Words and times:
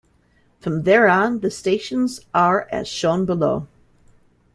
From 0.59 0.81
there 0.81 1.07
on, 1.07 1.41
the 1.41 1.51
stations 1.51 2.21
are 2.33 2.67
as 2.71 2.87
shown 2.87 3.23
below. 3.23 3.67